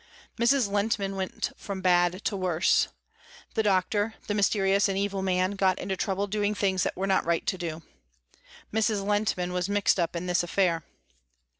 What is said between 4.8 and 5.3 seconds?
and evil